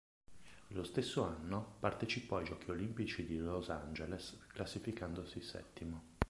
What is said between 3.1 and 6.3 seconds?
di Los Angeles classificandosi settimo.